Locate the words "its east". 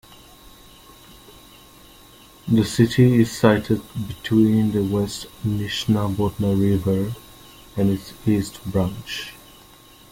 7.91-8.65